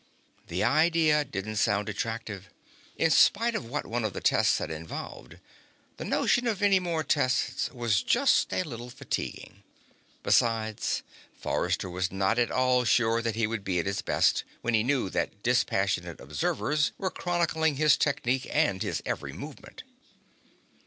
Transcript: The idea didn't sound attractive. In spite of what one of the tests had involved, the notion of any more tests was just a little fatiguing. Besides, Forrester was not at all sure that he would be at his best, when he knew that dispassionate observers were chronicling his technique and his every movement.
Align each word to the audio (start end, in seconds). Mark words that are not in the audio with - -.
The 0.47 0.63
idea 0.63 1.23
didn't 1.23 1.57
sound 1.57 1.87
attractive. 1.87 2.49
In 2.97 3.11
spite 3.11 3.53
of 3.53 3.65
what 3.65 3.85
one 3.85 4.03
of 4.03 4.13
the 4.13 4.19
tests 4.19 4.57
had 4.57 4.71
involved, 4.71 5.37
the 5.97 6.05
notion 6.05 6.47
of 6.47 6.63
any 6.63 6.79
more 6.79 7.03
tests 7.03 7.69
was 7.71 8.01
just 8.01 8.51
a 8.51 8.63
little 8.63 8.89
fatiguing. 8.89 9.61
Besides, 10.23 11.03
Forrester 11.39 11.87
was 11.87 12.11
not 12.11 12.39
at 12.39 12.49
all 12.49 12.83
sure 12.83 13.21
that 13.21 13.35
he 13.35 13.45
would 13.45 13.63
be 13.63 13.77
at 13.77 13.85
his 13.85 14.01
best, 14.01 14.43
when 14.61 14.73
he 14.73 14.81
knew 14.81 15.07
that 15.11 15.43
dispassionate 15.43 16.19
observers 16.19 16.93
were 16.97 17.11
chronicling 17.11 17.75
his 17.75 17.95
technique 17.95 18.47
and 18.49 18.81
his 18.81 19.03
every 19.05 19.33
movement. 19.33 19.83